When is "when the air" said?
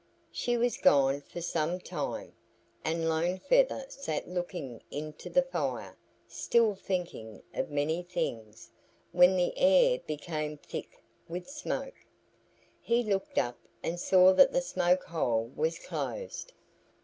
9.11-9.99